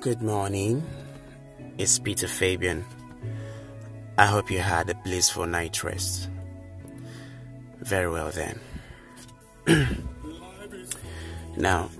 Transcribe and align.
Good 0.00 0.22
morning. 0.22 0.86
It's 1.76 1.98
Peter 1.98 2.28
Fabian. 2.28 2.84
I 4.16 4.26
hope 4.26 4.48
you 4.48 4.60
had 4.60 4.88
a 4.88 4.94
blissful 4.94 5.44
night 5.44 5.82
rest. 5.82 6.30
Very 7.80 8.08
well 8.08 8.30
then. 8.30 8.60
now, 11.56 11.90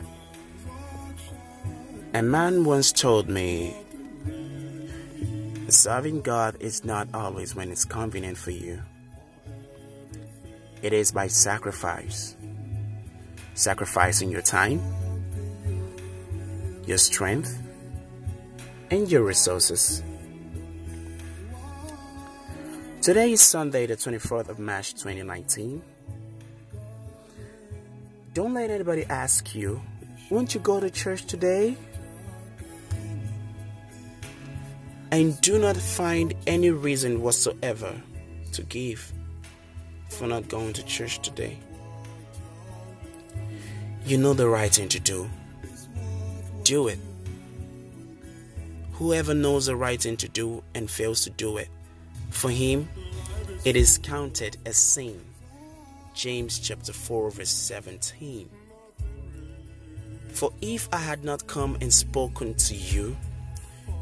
a 2.14 2.22
man 2.22 2.64
once 2.64 2.92
told 2.92 3.28
me 3.28 3.74
serving 5.68 6.20
God 6.20 6.56
is 6.60 6.84
not 6.84 7.08
always 7.12 7.56
when 7.56 7.68
it's 7.72 7.84
convenient 7.84 8.38
for 8.38 8.52
you. 8.52 8.80
It 10.82 10.92
is 10.92 11.10
by 11.10 11.26
sacrifice. 11.26 12.36
Sacrificing 13.54 14.30
your 14.30 14.42
time, 14.42 14.80
your 16.86 16.98
strength, 16.98 17.60
and 18.90 19.10
your 19.10 19.22
resources. 19.22 20.02
Today 23.02 23.32
is 23.32 23.40
Sunday, 23.40 23.86
the 23.86 23.96
24th 23.96 24.48
of 24.48 24.58
March 24.58 24.92
2019. 24.94 25.82
Don't 28.34 28.54
let 28.54 28.70
anybody 28.70 29.04
ask 29.04 29.54
you, 29.54 29.80
won't 30.30 30.54
you 30.54 30.60
go 30.60 30.80
to 30.80 30.90
church 30.90 31.24
today? 31.26 31.76
And 35.10 35.40
do 35.40 35.58
not 35.58 35.76
find 35.76 36.34
any 36.46 36.70
reason 36.70 37.22
whatsoever 37.22 37.94
to 38.52 38.62
give 38.64 39.12
for 40.08 40.26
not 40.26 40.48
going 40.48 40.72
to 40.74 40.84
church 40.84 41.20
today. 41.20 41.58
You 44.04 44.18
know 44.18 44.34
the 44.34 44.48
right 44.48 44.70
thing 44.70 44.88
to 44.88 45.00
do. 45.00 45.28
Do 46.62 46.88
it. 46.88 46.98
Whoever 48.98 49.32
knows 49.32 49.66
the 49.66 49.76
right 49.76 50.00
thing 50.00 50.16
to 50.16 50.28
do 50.28 50.64
and 50.74 50.90
fails 50.90 51.22
to 51.22 51.30
do 51.30 51.56
it, 51.56 51.68
for 52.30 52.50
him 52.50 52.88
it 53.64 53.76
is 53.76 53.96
counted 53.98 54.56
as 54.66 54.76
sin. 54.76 55.20
James 56.14 56.58
chapter 56.58 56.92
4, 56.92 57.30
verse 57.30 57.48
17. 57.48 58.50
For 60.30 60.52
if 60.60 60.88
I 60.92 60.96
had 60.96 61.22
not 61.22 61.46
come 61.46 61.78
and 61.80 61.94
spoken 61.94 62.54
to 62.54 62.74
you, 62.74 63.16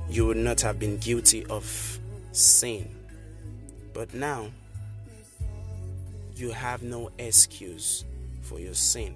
you 0.09 0.25
would 0.25 0.39
not 0.39 0.62
have 0.62 0.79
been 0.79 0.97
guilty 0.97 1.45
of 1.45 1.99
sin. 2.33 2.89
But 3.93 4.15
now, 4.15 4.47
you 6.37 6.53
have 6.53 6.83
no 6.83 7.11
excuse 7.19 8.06
for 8.41 8.61
your 8.61 8.75
sin. 8.75 9.15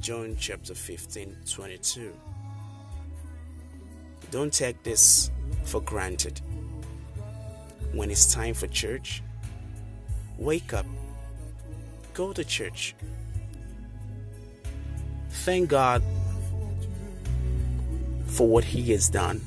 John 0.00 0.36
chapter 0.40 0.74
15, 0.74 1.36
22. 1.48 2.12
Don't 4.30 4.52
take 4.52 4.82
this 4.82 5.30
for 5.64 5.80
granted. 5.80 6.40
When 7.92 8.10
it's 8.10 8.32
time 8.32 8.54
for 8.54 8.66
church, 8.66 9.22
wake 10.38 10.74
up, 10.74 10.86
go 12.12 12.32
to 12.32 12.44
church. 12.44 12.94
Thank 15.30 15.70
God 15.70 16.02
for 18.26 18.48
what 18.48 18.64
He 18.64 18.92
has 18.92 19.08
done. 19.08 19.40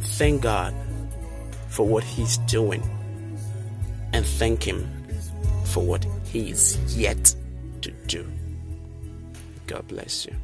Thank 0.00 0.42
God 0.42 0.74
for 1.68 1.86
what 1.86 2.04
He's 2.04 2.36
doing. 2.38 2.82
And 4.12 4.26
thank 4.26 4.62
Him 4.62 4.86
for 5.64 5.82
what 5.82 6.06
He 6.24 6.50
is 6.50 6.78
yet 6.96 7.34
to 7.80 7.90
do. 8.06 8.30
God 9.66 9.88
bless 9.88 10.26
you. 10.26 10.34